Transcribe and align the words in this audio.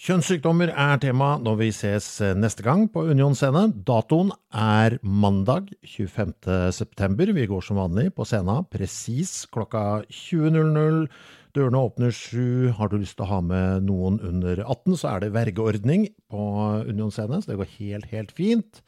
Kjønnssykdommer 0.00 0.70
er 0.72 0.96
tema 0.96 1.34
når 1.44 1.56
vi 1.60 1.66
ses 1.76 2.06
neste 2.40 2.64
gang 2.64 2.86
på 2.88 3.02
Union 3.10 3.34
scene. 3.36 3.66
Datoen 3.84 4.30
er 4.56 4.94
mandag 5.04 5.66
25. 5.84 6.32
september. 6.72 7.28
Vi 7.36 7.44
går 7.50 7.66
som 7.66 7.76
vanlig 7.76 8.06
på 8.16 8.24
scenen 8.24 8.64
presis 8.72 9.42
klokka 9.52 10.00
20.00. 10.08 11.04
Dørene 11.52 11.84
åpner 11.84 12.16
sju. 12.16 12.70
Har 12.78 12.88
du 12.88 12.96
lyst 12.96 13.18
til 13.18 13.26
å 13.26 13.30
ha 13.34 13.42
med 13.44 13.84
noen 13.90 14.16
under 14.24 14.64
18, 14.64 14.96
så 15.02 15.12
er 15.12 15.26
det 15.26 15.34
vergeordning 15.36 16.08
på 16.32 16.48
Union 16.88 17.12
scene, 17.12 17.42
så 17.44 17.52
det 17.52 17.60
går 17.60 17.76
helt, 17.76 18.08
helt 18.14 18.32
fint. 18.32 18.80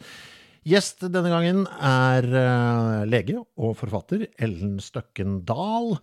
Gjest 0.64 1.05
denne 1.05 1.28
gangen 1.28 1.66
er 1.77 2.24
eh, 2.24 2.98
lege 3.12 3.36
og 3.60 3.77
forfatter 3.84 4.30
Ellen 4.40 4.78
Støkken 4.80 5.42
Dahl. 5.44 5.98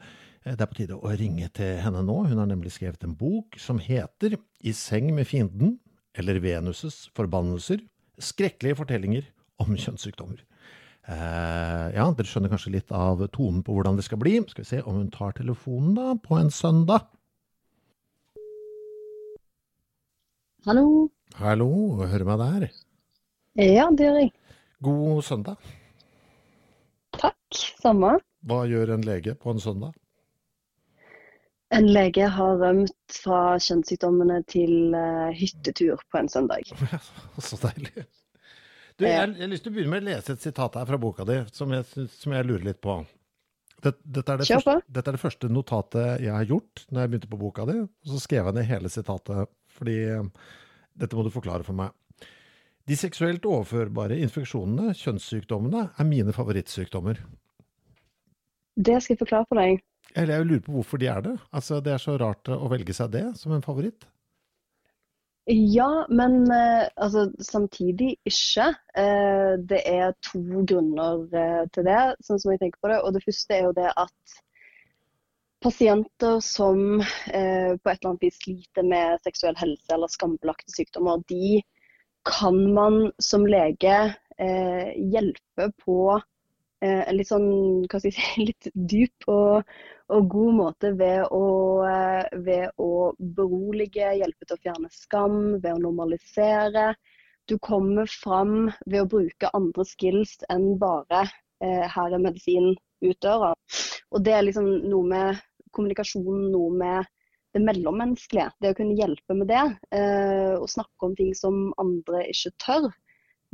Eh, 0.45 0.55
Det 0.55 0.61
er 0.61 0.69
på 0.71 0.79
tide 0.79 0.97
å 0.97 1.11
ringe 1.19 1.49
til 1.53 1.77
henne 1.83 2.03
nå. 2.05 2.17
Hun 2.29 2.37
har 2.41 2.47
nemlig 2.49 2.71
skrevet 2.75 3.03
en 3.03 3.15
bok 3.15 3.57
som 3.59 3.79
heter 3.79 4.37
I 4.63 4.71
seng 4.71 5.13
med 5.15 5.27
fienden, 5.27 5.79
eller 6.15 6.39
Venuses 6.39 7.09
forbannelser. 7.15 7.81
Skrekkelige 8.19 8.75
fortellinger 8.79 9.27
om 9.59 9.75
kjønnssykdommer. 9.75 10.41
Eh, 11.09 11.85
ja, 11.95 12.05
dere 12.13 12.27
skjønner 12.27 12.51
kanskje 12.51 12.73
litt 12.75 12.91
av 12.91 13.21
tonen 13.33 13.63
på 13.65 13.73
hvordan 13.73 13.95
det 13.97 14.05
skal 14.05 14.19
bli. 14.21 14.35
Skal 14.47 14.63
vi 14.65 14.69
se 14.69 14.81
om 14.83 14.99
hun 14.99 15.09
tar 15.13 15.33
telefonen 15.37 15.95
da, 15.97 16.13
på 16.15 16.37
en 16.39 16.51
søndag. 16.53 17.07
Hallo. 20.67 21.09
Hallo, 21.39 21.69
hører 22.03 22.27
meg 22.27 22.41
der. 22.43 22.67
Ja, 23.59 23.87
det 23.95 24.05
gjør 24.05 24.19
jeg. 24.19 24.31
God 24.83 25.23
søndag. 25.27 25.71
Takk. 27.15 27.59
Samme. 27.81 28.17
Hva 28.45 28.61
gjør 28.69 28.93
en 28.95 29.03
lege 29.07 29.33
på 29.39 29.51
en 29.55 29.59
søndag? 29.63 29.95
En 31.75 31.85
lege 31.85 32.25
har 32.33 32.55
rømt 32.57 33.13
fra 33.13 33.57
kjønnssykdommene 33.61 34.39
til 34.49 34.95
eh, 34.97 35.35
hyttetur 35.37 36.01
på 36.09 36.17
en 36.17 36.29
søndag. 36.31 36.71
Så 37.45 37.59
deilig. 37.61 38.07
Du, 38.99 39.05
jeg, 39.05 39.13
jeg 39.13 39.43
har 39.45 39.51
lyst 39.51 39.63
til 39.67 39.71
å 39.71 39.75
begynne 39.77 39.93
med 39.93 40.03
å 40.03 40.09
lese 40.09 40.33
et 40.35 40.43
sitat 40.43 40.75
her 40.75 40.89
fra 40.89 40.99
boka 40.99 41.23
di, 41.29 41.37
som 41.55 41.71
jeg, 41.71 41.85
som 42.11 42.33
jeg 42.35 42.47
lurer 42.49 42.65
litt 42.71 42.81
på. 42.83 42.97
Dette, 43.79 44.01
dette, 44.03 44.33
er 44.33 44.41
det 44.41 44.47
første, 44.49 44.75
dette 44.91 45.11
er 45.11 45.15
det 45.15 45.21
første 45.21 45.49
notatet 45.55 46.25
jeg 46.25 46.33
har 46.35 46.49
gjort 46.49 46.81
når 46.89 47.05
jeg 47.05 47.11
begynte 47.13 47.29
på 47.31 47.39
boka 47.39 47.67
di. 47.69 47.77
Og 47.85 48.11
så 48.11 48.23
skrev 48.25 48.49
jeg 48.49 48.57
ned 48.57 48.67
hele 48.67 48.91
sitatet, 48.91 49.53
fordi 49.77 49.99
eh, 50.17 50.49
dette 50.99 51.15
må 51.15 51.23
du 51.23 51.31
forklare 51.31 51.67
for 51.67 51.77
meg. 51.77 51.93
De 52.89 52.97
seksuelt 52.97 53.45
overførbare 53.45 54.17
infeksjonene, 54.25 54.95
kjønnssykdommene, 54.97 55.85
er 56.01 56.09
mine 56.09 56.33
favorittsykdommer. 56.33 57.21
Det 58.79 58.97
skal 58.97 59.13
jeg 59.13 59.21
forklare 59.21 59.45
for 59.45 59.61
deg. 59.61 59.83
Eller 60.15 60.39
jeg 60.39 60.47
lurer 60.49 60.63
på 60.65 60.77
hvorfor 60.77 61.01
de 61.01 61.09
er 61.11 61.21
det. 61.25 61.35
Altså, 61.51 61.81
Det 61.81 61.93
er 61.93 62.01
så 62.01 62.17
rart 62.17 62.49
å 62.49 62.69
velge 62.71 62.95
seg 62.95 63.11
det 63.13 63.25
som 63.37 63.53
en 63.55 63.65
favoritt. 63.65 64.07
Ja, 65.49 66.05
men 66.09 66.43
eh, 66.53 66.85
altså, 66.95 67.25
samtidig 67.41 68.11
ikke. 68.27 68.67
Eh, 68.97 69.55
det 69.71 69.79
er 69.89 70.13
to 70.21 70.41
grunner 70.69 71.23
eh, 71.33 71.63
til 71.73 71.87
det, 71.87 72.01
sånn 72.25 72.41
som 72.41 72.53
jeg 72.53 72.61
tenker 72.61 72.83
på 72.83 72.91
det. 72.91 72.99
Og 73.01 73.15
det 73.15 73.23
første 73.25 73.55
er 73.55 73.65
jo 73.65 73.73
det 73.77 73.89
at 73.89 74.35
pasienter 75.63 76.37
som 76.45 77.01
eh, 77.01 77.73
på 77.75 77.89
et 77.89 77.97
eller 77.97 78.11
annet 78.11 78.27
vis 78.27 78.37
sliter 78.43 78.85
med 78.85 79.25
seksuell 79.25 79.57
helse 79.59 79.95
eller 79.95 80.11
skambelagte 80.13 80.71
sykdommer, 80.71 81.23
de 81.31 81.63
kan 82.29 82.59
man 82.75 83.09
som 83.17 83.47
lege 83.49 83.95
eh, 84.37 84.91
hjelpe 84.95 85.71
på 85.81 86.19
en 86.85 87.17
litt 87.17 87.27
sånn, 87.27 87.47
hva 87.89 87.99
skal 87.99 88.09
jeg 88.09 88.15
si, 88.17 88.45
litt 88.49 88.69
dyp 88.73 89.27
og, 89.31 89.67
og 90.15 90.29
god 90.31 90.55
måte 90.57 90.93
ved 90.99 91.25
å, 91.35 91.43
eh, 91.89 92.39
ved 92.45 92.81
å 92.81 92.89
berolige, 93.19 94.13
hjelpe 94.21 94.47
til 94.47 94.57
å 94.57 94.63
fjerne 94.63 94.91
skam, 94.93 95.39
ved 95.59 95.73
å 95.73 95.81
normalisere. 95.83 96.93
Du 97.49 97.57
kommer 97.65 98.09
fram 98.09 98.69
ved 98.85 99.03
å 99.03 99.09
bruke 99.09 99.51
andre 99.57 99.85
skills 99.87 100.37
enn 100.53 100.71
bare 100.81 101.25
eh, 101.25 101.85
her 101.89 102.15
er 102.15 102.23
medisin 102.23 102.73
ut 103.03 103.21
døra. 103.23 103.53
Og 104.13 104.23
det 104.25 104.35
er 104.35 104.45
liksom 104.47 104.67
noe 104.89 105.07
med 105.07 105.43
kommunikasjon, 105.75 106.49
noe 106.53 106.73
med 106.77 107.09
det 107.55 107.61
mellommenneskelige. 107.65 108.49
Det 108.61 108.73
å 108.73 108.77
kunne 108.77 108.97
hjelpe 108.97 109.35
med 109.37 109.49
det, 109.49 109.65
eh, 109.95 110.55
og 110.55 110.69
snakke 110.69 111.07
om 111.07 111.15
ting 111.17 111.33
som 111.37 111.69
andre 111.81 112.25
ikke 112.29 112.53
tør, 112.61 112.89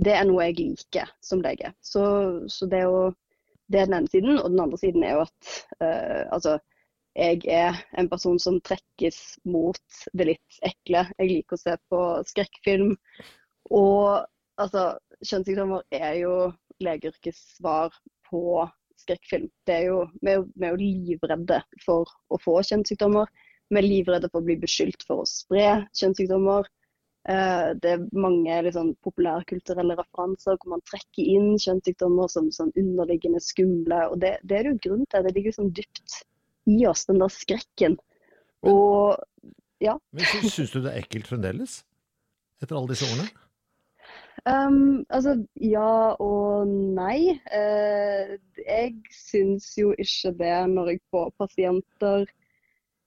det 0.01 0.16
er 0.16 0.25
noe 0.28 0.50
jeg 0.50 0.57
liker 0.59 1.11
som 1.23 1.41
lege. 1.44 1.72
Så, 1.83 2.03
så 2.51 2.67
det, 2.72 2.83
å, 2.88 3.09
det 3.72 3.81
er 3.81 3.89
den 3.89 4.00
ene 4.01 4.11
siden. 4.11 4.39
Og 4.41 4.51
den 4.51 4.63
andre 4.66 4.79
siden 4.81 5.06
er 5.06 5.16
jo 5.16 5.25
at 5.25 5.51
eh, 5.79 6.23
altså, 6.35 6.57
jeg 7.16 7.45
er 7.47 7.79
en 8.00 8.09
person 8.11 8.39
som 8.41 8.59
trekkes 8.66 9.19
mot 9.47 10.01
det 10.13 10.29
litt 10.33 10.59
ekle. 10.67 11.06
Jeg 11.16 11.31
liker 11.31 11.56
å 11.56 11.63
se 11.63 11.78
på 11.91 12.01
skrekkfilm. 12.28 12.95
Og 13.72 14.25
altså, 14.61 14.89
kjønnssykdommer 15.23 15.85
er 15.95 16.19
jo 16.19 16.35
legeyrkets 16.83 17.56
svar 17.56 17.95
på 18.27 18.66
skrekkfilm. 19.00 19.47
Er 19.72 19.88
jo, 19.88 20.03
vi, 20.19 20.33
er 20.33 20.41
jo, 20.41 20.47
vi 20.56 20.67
er 20.67 20.75
jo 20.75 20.81
livredde 20.83 21.62
for 21.85 22.12
å 22.27 22.39
få 22.44 22.59
kjønnssykdommer. 22.67 23.31
Vi 23.72 23.79
er 23.79 23.88
livredde 23.88 24.29
for 24.29 24.44
å 24.44 24.45
bli 24.45 24.59
beskyldt 24.62 25.07
for 25.07 25.23
å 25.23 25.29
spre 25.29 25.85
kjønnssykdommer. 25.97 26.67
Eh, 27.25 27.69
det 27.81 27.91
er 27.96 28.03
mange 28.13 28.58
liksom, 28.68 28.91
populærkulturelle 29.06 29.96
referanser 29.97 30.59
hvor 30.59 30.75
man 30.75 30.84
trekker 30.86 31.25
inn 31.25 31.56
kjønnssykdommer 31.58 32.30
som 32.30 32.52
sånn 32.53 32.74
underliggende 32.78 33.41
skumle. 33.41 34.03
og 34.12 34.19
Det, 34.22 34.36
det 34.46 34.59
er 34.59 34.68
det 34.68 34.75
jo 34.75 34.81
grunn 34.90 35.08
til. 35.09 35.25
Det 35.25 35.34
ligger 35.38 35.56
sånn 35.58 35.72
dypt 35.74 36.19
i 36.69 36.78
oss, 36.90 37.08
den 37.09 37.24
der 37.24 37.34
skrekken. 37.34 37.97
Og 38.66 39.18
ja. 39.81 39.97
Men 40.13 40.30
sy- 40.30 40.53
Syns 40.53 40.75
du 40.75 40.80
det 40.86 40.94
er 40.94 41.02
ekkelt 41.02 41.31
fremdeles? 41.31 41.80
Etter 42.62 42.78
alle 42.78 42.94
disse 42.94 43.09
årene? 43.09 43.28
Um, 44.46 45.02
altså, 45.09 45.34
ja 45.57 46.13
og 46.22 46.69
nei. 46.69 47.40
Uh, 47.50 48.36
jeg 48.62 49.00
syns 49.09 49.72
jo 49.80 49.96
ikke 49.97 50.36
det 50.38 50.56
når 50.75 50.94
jeg 50.94 51.02
får 51.09 51.31
pasienter 51.42 52.28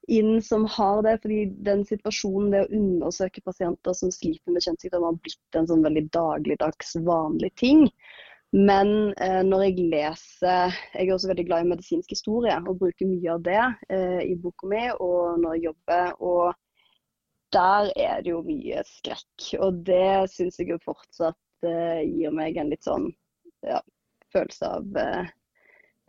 inn 0.08 0.38
som 0.42 0.64
har 0.74 1.02
det, 1.06 1.18
fordi 1.22 1.42
den 1.66 1.84
situasjonen 1.88 2.52
det 2.54 2.62
å 2.64 2.70
undersøke 2.80 3.44
pasienter 3.44 3.96
som 3.96 4.12
sliter 4.14 4.54
med 4.54 4.64
kjønnssykdom, 4.64 5.04
har 5.06 5.20
blitt 5.24 5.58
en 5.60 5.68
sånn 5.70 5.84
veldig 5.86 6.06
dagligdags 6.16 6.96
vanlig 7.06 7.52
ting. 7.60 7.86
Men 8.56 9.12
eh, 9.20 9.42
når 9.44 9.66
jeg 9.66 9.88
leser 9.92 10.76
Jeg 10.94 11.02
er 11.02 11.10
også 11.12 11.28
veldig 11.28 11.44
glad 11.50 11.66
i 11.66 11.68
medisinsk 11.68 12.14
historie 12.14 12.54
og 12.62 12.78
bruker 12.80 13.04
mye 13.04 13.34
av 13.34 13.42
det 13.44 13.60
eh, 13.92 14.22
i 14.24 14.38
boka 14.40 14.70
mi 14.70 14.86
og 14.94 15.42
når 15.42 15.58
jeg 15.58 15.66
jobber. 15.68 16.14
og 16.24 16.56
der 17.52 17.90
er 17.96 18.20
det 18.22 18.32
jo 18.32 18.42
mye 18.44 18.82
skrekk. 18.84 19.50
Og 19.64 19.82
det 19.86 20.30
syns 20.32 20.58
jeg 20.60 20.72
jo 20.72 20.80
fortsatt 20.84 21.68
eh, 21.68 22.02
gir 22.04 22.34
meg 22.34 22.58
en 22.60 22.72
litt 22.72 22.84
sånn 22.84 23.08
ja, 23.66 23.80
følelse 24.34 24.72
av 24.78 24.98
eh, 25.00 25.30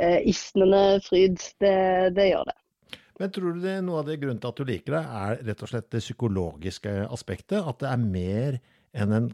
eh, 0.03 0.19
isnende 0.27 0.99
fryd. 1.05 1.39
Det, 1.63 1.77
det 2.17 2.31
gjør 2.31 2.49
det. 2.51 2.57
Men 3.19 3.31
tror 3.35 3.55
du 3.55 3.63
det 3.63 3.79
noe 3.83 3.99
av 3.99 4.07
det 4.07 4.19
grunnen 4.21 4.39
til 4.39 4.51
at 4.53 4.59
du 4.59 4.67
liker 4.67 4.95
det, 4.95 5.03
er 5.21 5.41
rett 5.49 5.63
og 5.65 5.71
slett 5.71 5.89
det 5.91 6.03
psykologiske 6.03 6.93
aspektet? 7.11 7.59
At 7.59 7.81
det 7.83 7.89
er 7.91 8.03
mer 8.03 8.59
enn 8.95 9.15
en, 9.15 9.29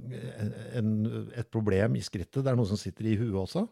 en, 0.76 0.94
et 1.38 1.50
problem 1.54 1.98
i 2.00 2.04
skrittet? 2.04 2.42
Det 2.42 2.52
er 2.52 2.58
noe 2.58 2.70
som 2.70 2.80
sitter 2.82 3.12
i 3.12 3.18
huet 3.20 3.38
også? 3.46 3.68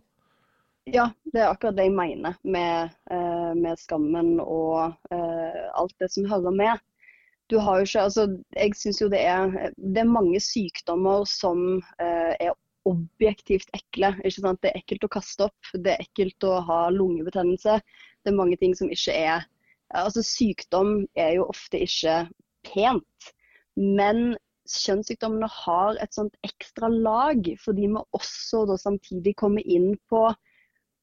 Ja, 0.92 1.08
det 1.32 1.40
er 1.40 1.50
akkurat 1.50 1.78
det 1.78 1.88
jeg 1.88 1.96
mener 1.96 2.36
med, 2.44 2.92
eh, 3.12 3.52
med 3.56 3.80
skammen 3.80 4.36
og 4.44 4.94
eh, 5.16 5.62
alt 5.80 5.96
det 6.04 6.12
som 6.12 6.28
hører 6.28 6.54
med. 6.56 6.82
Du 7.52 7.58
har 7.60 7.80
jo 7.80 7.88
ikke, 7.88 8.02
altså, 8.02 8.28
jeg 8.56 8.76
synes 8.76 9.02
jo 9.02 9.08
det 9.12 9.22
er, 9.24 9.72
det 9.78 10.04
er 10.04 10.12
mange 10.12 10.40
sykdommer 10.44 11.24
som 11.30 11.80
eh, 12.04 12.36
er 12.36 12.54
objektivt 12.86 13.72
ekle. 13.74 14.12
ikke 14.24 14.44
sant? 14.44 14.62
Det 14.62 14.74
er 14.74 14.82
ekkelt 14.82 15.08
å 15.08 15.12
kaste 15.16 15.48
opp, 15.48 15.72
det 15.74 15.96
er 15.96 16.04
ekkelt 16.04 16.48
å 16.48 16.60
ha 16.68 16.80
lungebetennelse. 16.92 17.80
Det 18.24 18.32
er 18.32 18.40
mange 18.40 18.60
ting 18.60 18.76
som 18.76 18.92
ikke 18.92 19.16
er 19.16 19.48
Altså 19.94 20.24
Sykdom 20.26 21.04
er 21.16 21.36
jo 21.38 21.48
ofte 21.52 21.82
ikke 21.86 22.24
pent. 22.68 23.34
Men 23.78 24.36
kjønnssykdommene 24.70 25.50
har 25.52 26.00
et 26.02 26.16
sånt 26.16 26.36
ekstra 26.48 26.90
lag, 26.90 27.46
fordi 27.62 27.90
vi 27.92 28.04
også 28.16 28.64
da 28.70 28.78
samtidig 28.80 29.36
kommer 29.40 29.66
inn 29.66 29.94
på 30.10 30.28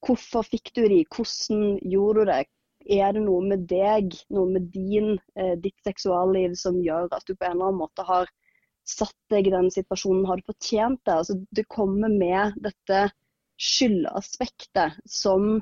hvorfor 0.07 0.47
fikk 0.49 0.73
du 0.77 0.87
de, 0.89 1.03
hvordan 1.13 1.77
gjorde 1.93 2.25
du 2.25 2.31
det, 2.31 2.45
er 2.89 3.13
det 3.13 3.23
noe 3.27 3.45
med 3.45 3.67
deg, 3.69 4.15
noe 4.33 4.49
med 4.55 4.71
din, 4.73 5.19
eh, 5.37 5.57
ditt 5.61 5.77
seksualliv 5.85 6.55
som 6.57 6.79
gjør 6.81 7.11
at 7.13 7.27
du 7.29 7.35
på 7.35 7.45
en 7.45 7.59
eller 7.59 7.69
annen 7.69 7.83
måte 7.83 8.07
har 8.09 8.31
satt 8.89 9.17
deg 9.31 9.47
i 9.47 9.53
den 9.53 9.69
situasjonen, 9.71 10.25
har 10.27 10.41
du 10.41 10.49
fortjent 10.49 11.03
det? 11.05 11.19
Altså, 11.21 11.37
det 11.53 11.69
kommer 11.69 12.09
med 12.09 12.57
dette 12.65 13.11
skyldaspektet 13.61 14.97
som 15.05 15.61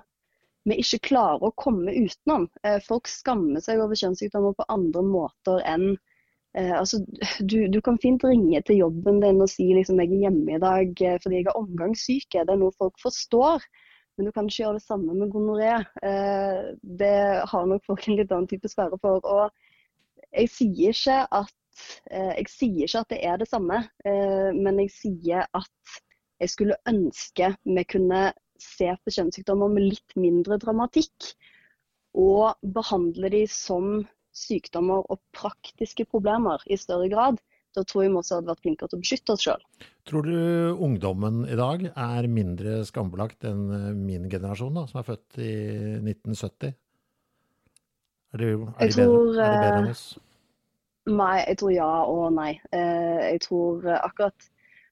vi 0.69 0.79
ikke 0.83 1.01
klarer 1.11 1.49
å 1.49 1.55
komme 1.59 1.95
utenom. 1.95 2.47
Eh, 2.67 2.79
folk 2.85 3.09
skammer 3.11 3.63
seg 3.65 3.83
over 3.83 3.99
kjønnssykdommer 3.99 4.57
på 4.59 4.67
andre 4.73 5.03
måter 5.07 5.61
enn 5.69 5.91
eh, 6.57 6.73
altså, 6.77 7.01
du, 7.41 7.59
du, 7.73 7.81
kan 7.85 8.01
fint 8.03 8.25
ringe 8.27 8.61
til 8.67 8.83
jobben 8.83 9.21
din 9.25 9.43
og 9.45 9.51
si 9.53 9.71
liksom, 9.75 10.01
jeg 10.03 10.13
er 10.13 10.25
hjemme 10.29 10.57
i 10.57 10.63
dag 10.63 11.05
eh, 11.05 11.21
fordi 11.23 11.41
jeg 11.41 11.49
er 11.49 11.61
omgangssyke. 11.61 12.43
Det 12.43 12.55
er 12.55 12.61
noe 12.61 12.77
folk 12.79 12.99
forstår. 13.03 13.65
Men 14.19 14.27
du 14.27 14.35
kan 14.35 14.49
ikke 14.49 14.65
gjøre 14.65 14.81
det 14.81 14.83
samme 14.83 15.15
med 15.15 15.31
gonoré. 15.31 15.77
Det 16.99 17.19
har 17.47 17.69
nok 17.71 17.85
folk 17.87 18.09
en 18.09 18.17
litt 18.19 18.33
annen 18.35 18.49
type 18.51 18.67
sperre 18.67 18.99
for. 18.99 19.23
Og 19.23 20.33
jeg 20.33 20.51
sier 20.51 20.97
ikke 20.97 21.21
at 21.39 21.55
jeg 22.11 22.51
sier 22.51 22.89
ikke 22.89 23.05
at 23.05 23.13
det 23.13 23.21
er 23.23 23.39
det 23.39 23.47
samme, 23.47 23.79
men 24.59 24.81
jeg 24.83 24.91
sier 24.91 25.47
at 25.55 26.01
jeg 26.43 26.51
skulle 26.51 26.81
ønske 26.91 27.53
vi 27.63 27.87
kunne 27.95 28.25
se 28.63 28.91
på 29.03 29.15
kjønnssykdommer 29.15 29.73
med 29.73 29.91
litt 29.93 30.17
mindre 30.19 30.59
dramatikk. 30.63 31.33
Og 32.19 32.59
behandle 32.75 33.31
de 33.33 33.45
som 33.53 34.01
sykdommer 34.35 35.05
og 35.11 35.21
praktiske 35.35 36.07
problemer 36.09 36.63
i 36.71 36.79
større 36.79 37.11
grad 37.13 37.41
da 37.79 37.85
tror 37.87 38.05
jeg 38.05 38.13
vi 38.13 38.19
også 38.19 38.39
hadde 38.39 38.51
vært 38.51 38.65
flinkere 38.65 38.91
til 38.91 38.99
å 38.99 39.03
beskytte 39.03 39.35
oss 39.35 39.45
sjøl. 39.45 39.65
Tror 40.09 40.27
du 40.27 40.37
ungdommen 40.85 41.43
i 41.47 41.59
dag 41.59 41.85
er 41.91 42.29
mindre 42.33 42.83
skambelagt 42.89 43.47
enn 43.49 43.65
eh, 43.75 43.89
min 43.97 44.29
generasjon, 44.33 44.79
da, 44.79 44.87
som 44.91 45.03
er 45.03 45.09
født 45.09 45.41
i 45.43 45.53
1970? 46.01 46.77
Er 48.35 48.43
de, 48.43 48.49
er 48.55 48.91
de, 48.91 48.95
tror, 48.95 49.13
bedre, 49.13 49.45
er 49.45 49.53
de 49.53 49.61
bedre 49.67 49.83
enn 49.83 49.93
oss? 49.93 50.07
Nei, 51.09 51.35
jeg 51.47 51.61
tror 51.63 51.73
ja 51.73 51.91
og 52.13 52.25
nei. 52.37 52.51
Eh, 52.77 53.21
jeg 53.35 53.45
tror 53.47 53.91
akkurat 53.99 54.49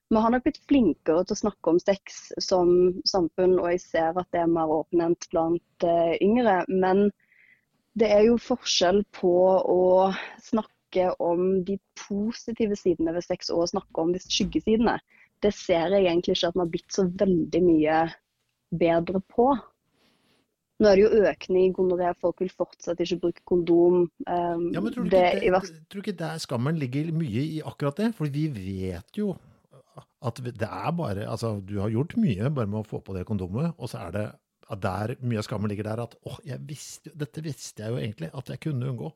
vi 0.09 0.21
har 0.23 0.31
nok 0.31 0.45
blitt 0.45 0.61
flinkere 0.69 1.25
til 1.27 1.35
å 1.35 1.41
snakke 1.41 1.73
om 1.73 1.79
sex 1.83 2.19
som 2.43 2.69
samfunn, 3.09 3.57
og 3.59 3.71
jeg 3.73 3.83
ser 3.83 4.19
at 4.19 4.29
det 4.31 4.43
er 4.43 4.51
mer 4.51 4.71
åpenhet 4.71 5.27
blant 5.33 5.87
uh, 5.87 6.13
yngre. 6.23 6.61
Men 6.71 7.09
det 7.99 8.09
er 8.13 8.27
jo 8.29 8.37
forskjell 8.39 9.03
på 9.17 9.35
å 9.59 9.83
snakke 10.43 11.09
om 11.19 11.65
de 11.67 11.75
positive 11.99 12.77
sidene 12.79 13.11
ved 13.17 13.25
sex 13.25 13.51
og 13.51 13.65
å 13.65 13.71
snakke 13.73 14.03
om 14.03 14.13
disse 14.15 14.31
skyggesidene, 14.31 14.95
det 15.43 15.51
ser 15.53 15.91
jeg 15.93 16.05
egentlig 16.07 16.37
ikke 16.37 16.49
at 16.49 16.55
vi 16.55 16.63
har 16.63 16.69
blitt 16.73 16.95
så 16.95 17.03
veldig 17.19 17.59
mye 17.61 17.97
bedre 18.79 19.21
på. 19.33 19.51
Nå 20.77 20.87
er 20.87 20.97
det 20.97 21.03
jo 21.03 21.27
økning 21.31 21.67
i 21.67 21.73
gonoré, 21.73 22.09
folk 22.21 22.41
vil 22.43 22.53
fortsatt 22.53 22.99
ikke 23.01 23.19
bruke 23.25 23.43
kondom. 23.49 24.03
Um, 24.29 24.67
ja, 24.73 24.81
men 24.81 24.93
tror 24.93 25.05
du, 25.05 25.13
ikke, 25.13 25.61
det, 25.65 25.77
tror 25.89 26.01
du 26.01 26.05
ikke 26.05 26.19
der 26.19 26.41
skammen 26.41 26.77
ligger 26.79 27.09
mye 27.17 27.45
i 27.57 27.61
akkurat 27.65 28.01
det? 28.01 28.11
For 28.17 28.29
vi 28.33 28.45
vet 28.53 29.17
jo 29.17 29.33
at 29.97 30.41
det 30.45 30.67
er 30.67 30.91
bare 30.97 31.27
Altså, 31.27 31.57
du 31.61 31.77
har 31.81 31.93
gjort 31.93 32.17
mye 32.19 32.49
bare 32.49 32.69
med 32.69 32.81
å 32.81 32.87
få 32.87 33.01
på 33.03 33.15
det 33.17 33.25
kondomet, 33.29 33.73
og 33.77 33.91
så 33.91 34.07
er 34.07 34.15
det 34.15 34.27
at 34.67 34.81
der 34.83 35.15
mye 35.23 35.39
av 35.39 35.47
skammen 35.47 35.71
ligger 35.71 35.87
der 35.87 36.03
at 36.03 36.17
åh, 36.27 36.39
visste, 36.67 37.13
dette 37.15 37.43
visste 37.45 37.83
jeg 37.83 37.93
jo 37.93 38.01
egentlig 38.01 38.31
at 38.35 38.51
jeg 38.51 38.63
kunne 38.67 38.89
unngå. 38.91 39.13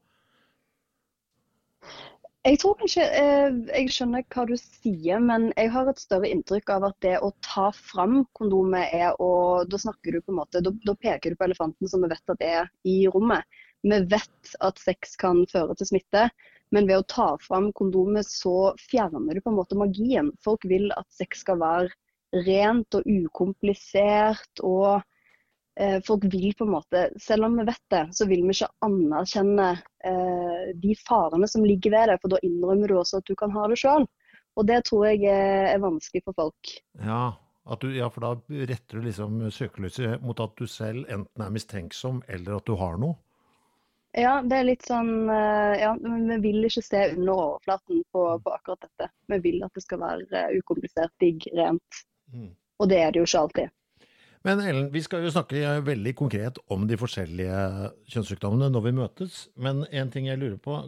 Jeg 2.41 2.57
tror 2.57 2.77
kanskje 2.79 3.03
eh, 3.05 3.57
Jeg 3.69 3.91
skjønner 3.93 4.23
hva 4.33 4.45
du 4.49 4.55
sier, 4.57 5.19
men 5.21 5.51
jeg 5.53 5.69
har 5.75 5.89
et 5.89 5.99
større 6.01 6.29
inntrykk 6.29 6.71
av 6.73 6.87
at 6.87 6.95
det 7.05 7.17
å 7.21 7.29
ta 7.45 7.67
fram 7.75 8.23
kondomet 8.37 8.95
er 8.97 9.13
å 9.21 9.61
Da 9.69 9.77
snakker 9.81 10.15
du 10.15 10.23
på 10.23 10.33
en 10.33 10.39
måte, 10.39 10.63
da, 10.65 10.73
da 10.87 10.95
peker 10.97 11.33
du 11.33 11.37
på 11.37 11.45
elefanten 11.49 11.91
som 11.91 12.01
vi 12.01 12.09
vet 12.09 12.33
at 12.33 12.41
er 12.45 12.71
i 12.87 13.03
rommet. 13.13 13.45
Vi 13.85 13.99
vet 14.09 14.55
at 14.61 14.81
sex 14.81 15.15
kan 15.21 15.43
føre 15.51 15.77
til 15.77 15.91
smitte, 15.91 16.29
men 16.71 16.87
ved 16.87 17.01
å 17.01 17.07
ta 17.11 17.27
fram 17.43 17.71
kondomet 17.75 18.27
så 18.29 18.71
fjerner 18.89 19.35
du 19.35 19.43
på 19.43 19.51
en 19.51 19.59
måte 19.59 19.79
magien. 19.79 20.31
Folk 20.43 20.65
vil 20.69 20.91
at 20.95 21.07
sex 21.13 21.43
skal 21.45 21.59
være 21.61 22.43
rent 22.47 22.95
og 22.95 23.07
ukomplisert 23.07 24.63
og 24.63 25.01
Eh, 25.79 26.01
folk 26.03 26.25
vil 26.33 26.51
på 26.57 26.65
en 26.67 26.73
måte, 26.75 27.09
Selv 27.19 27.47
om 27.47 27.55
vi 27.57 27.65
vet 27.65 27.83
det, 27.89 28.03
så 28.13 28.27
vil 28.27 28.43
vi 28.43 28.55
ikke 28.55 28.67
anerkjenne 28.85 29.69
eh, 30.03 30.73
de 30.75 30.95
farene 30.99 31.47
som 31.47 31.63
ligger 31.65 31.95
ved 31.95 32.11
det. 32.11 32.17
For 32.21 32.33
da 32.33 32.41
innrømmer 32.45 32.91
du 32.91 32.97
også 32.99 33.21
at 33.21 33.29
du 33.29 33.37
kan 33.39 33.53
ha 33.55 33.67
det 33.71 33.79
sjøl. 33.79 34.07
Og 34.59 34.67
det 34.67 34.81
tror 34.89 35.07
jeg 35.07 35.23
er, 35.31 35.71
er 35.71 35.81
vanskelig 35.81 36.25
for 36.27 36.35
folk. 36.35 36.73
Ja, 36.99 37.31
du, 37.79 37.87
ja, 37.95 38.09
for 38.11 38.25
da 38.25 38.33
retter 38.67 38.99
du 38.99 39.07
liksom 39.07 39.45
søkelyset 39.53 40.23
mot 40.25 40.39
at 40.43 40.57
du 40.59 40.67
selv 40.67 41.05
enten 41.07 41.45
er 41.45 41.53
mistenksom 41.55 42.19
eller 42.27 42.59
at 42.59 42.67
du 42.67 42.75
har 42.75 42.99
noe? 42.99 43.15
Ja, 44.17 44.41
det 44.43 44.57
er 44.57 44.65
litt 44.67 44.83
sånn 44.83 45.29
eh, 45.31 45.75
Ja, 45.79 45.91
vi 45.95 46.37
vil 46.43 46.67
ikke 46.67 46.83
se 46.83 47.03
under 47.13 47.33
overflaten 47.33 48.01
på, 48.11 48.25
på 48.43 48.55
akkurat 48.55 48.81
dette. 48.83 49.11
Vi 49.31 49.37
vil 49.45 49.61
at 49.63 49.77
det 49.77 49.85
skal 49.85 50.01
være 50.01 50.47
ukomplisert, 50.57 51.13
digg, 51.23 51.47
rent. 51.55 52.01
Mm. 52.33 52.49
Og 52.81 52.89
det 52.91 52.99
er 52.99 53.13
det 53.13 53.21
jo 53.21 53.29
ikke 53.29 53.45
alltid. 53.45 53.77
Men 54.41 54.59
Ellen, 54.65 54.87
vi 54.89 55.03
skal 55.05 55.21
jo 55.21 55.31
snakke 55.31 55.61
veldig 55.85 56.15
konkret 56.17 56.57
om 56.73 56.87
de 56.89 56.97
forskjellige 56.97 57.89
kjønnssykdommene 58.09 58.71
når 58.73 58.85
vi 58.87 58.93
møtes. 58.97 59.41
Men 59.53 59.83
en 59.93 60.09
ting 60.13 60.27
jeg 60.31 60.41
lurer 60.41 60.57
på, 60.57 60.79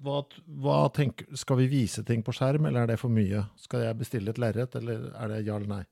hva, 0.00 0.22
hva 0.64 0.78
tenker, 0.96 1.28
skal 1.36 1.60
vi 1.60 1.68
vise 1.68 2.04
ting 2.08 2.24
på 2.24 2.32
skjerm, 2.32 2.64
eller 2.64 2.84
er 2.84 2.94
det 2.94 3.00
for 3.02 3.12
mye? 3.12 3.44
Skal 3.60 3.84
jeg 3.84 4.00
bestille 4.00 4.32
et 4.32 4.40
lerret, 4.40 4.78
eller 4.80 5.10
er 5.12 5.34
det 5.34 5.42
ja 5.44 5.58
eller 5.60 5.74
nei? 5.74 5.82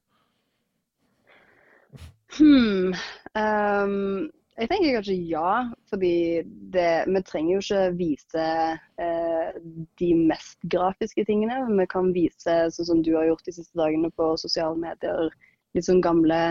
Hmm. 2.32 2.94
Um, 3.36 4.30
jeg 4.60 4.68
tenker 4.68 4.96
kanskje 4.98 5.14
ja, 5.30 5.52
fordi 5.88 6.16
det, 6.74 6.88
vi 7.08 7.22
trenger 7.24 7.54
jo 7.54 7.62
ikke 7.62 7.84
vise 7.96 8.48
eh, 9.00 9.54
de 10.00 10.10
mest 10.18 10.58
grafiske 10.74 11.24
tingene. 11.28 11.62
Vi 11.70 11.86
kan 11.92 12.10
vise 12.12 12.58
sånn 12.74 12.88
som 12.90 13.00
du 13.04 13.14
har 13.16 13.30
gjort 13.30 13.48
de 13.48 13.54
siste 13.56 13.78
dagene 13.80 14.12
på 14.12 14.34
sosiale 14.40 14.76
medier, 14.76 15.32
litt 15.72 15.88
sånn 15.88 16.02
gamle 16.04 16.42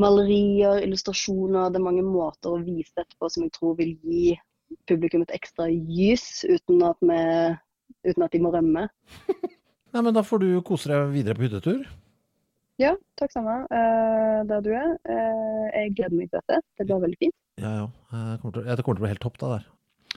malerier, 0.00 0.82
illustrasjoner. 0.82 1.70
Det 1.70 1.80
er 1.80 1.86
mange 1.86 2.04
måter 2.06 2.56
å 2.56 2.64
vise 2.64 2.92
dette 2.98 3.14
på 3.20 3.30
som 3.30 3.46
jeg 3.46 3.54
tror 3.54 3.78
vil 3.78 3.94
gi 4.02 4.34
publikum 4.90 5.22
et 5.22 5.36
ekstra 5.36 5.68
gys, 5.70 6.42
uten 6.48 6.82
at, 6.88 6.98
vi, 7.06 7.20
uten 8.10 8.26
at 8.26 8.34
de 8.34 8.42
må 8.42 8.50
rømme. 8.54 8.88
Nei, 9.94 10.02
men 10.02 10.10
Da 10.14 10.26
får 10.26 10.42
du 10.42 10.50
kose 10.66 10.90
deg 10.90 11.14
videre 11.14 11.38
på 11.38 11.46
hyttetur. 11.46 11.86
Ja, 12.78 12.92
takk 13.16 13.32
samme. 13.32 13.62
Uh, 13.72 14.42
der 14.48 14.60
du 14.60 14.70
er. 14.76 14.92
Uh, 15.08 15.64
jeg 15.72 15.94
gleder 15.96 16.16
meg 16.18 16.28
til 16.30 16.42
dette. 16.42 16.60
Det 16.76 16.86
blir 16.86 17.00
veldig 17.06 17.18
fint. 17.24 17.36
Ja, 17.60 17.72
ja. 17.80 17.86
Det 18.12 18.40
kommer 18.42 18.60
til, 18.60 18.92
å 18.92 19.00
bli 19.00 19.12
helt 19.14 19.24
topp 19.24 19.40
da 19.40 19.56
der. 19.56 19.66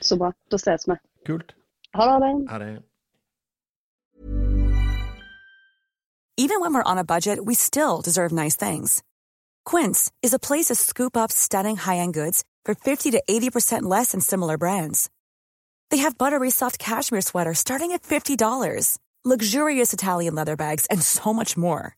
Så 0.03 0.17
bra. 0.19 0.33
Da 0.51 0.59
ses 0.59 0.87
vi. 0.87 0.99
Kult. 1.27 1.55
Ha 1.95 2.07
det. 2.19 2.33
Ha 2.51 2.59
det. 2.59 2.69
Even 6.39 6.61
when 6.61 6.73
we're 6.73 6.91
on 6.91 6.97
a 6.97 7.03
budget, 7.03 7.43
we 7.43 7.53
still 7.53 8.01
deserve 8.01 8.31
nice 8.31 8.55
things. 8.55 9.03
Quince 9.65 10.09
is 10.23 10.33
a 10.33 10.39
place 10.39 10.67
to 10.67 10.75
scoop 10.75 11.17
up 11.17 11.31
stunning 11.31 11.75
high-end 11.75 12.13
goods 12.13 12.45
for 12.63 12.73
50 12.75 13.11
to 13.11 13.21
80% 13.29 13.83
less 13.83 14.11
than 14.11 14.21
similar 14.21 14.57
brands. 14.57 15.09
They 15.91 15.97
have 15.97 16.17
buttery 16.17 16.49
soft 16.49 16.79
cashmere 16.79 17.21
sweaters 17.21 17.59
starting 17.59 17.91
at 17.91 18.03
$50, 18.03 18.97
luxurious 19.25 19.91
Italian 19.91 20.35
leather 20.35 20.55
bags, 20.55 20.85
and 20.85 21.01
so 21.01 21.33
much 21.33 21.57
more. 21.57 21.97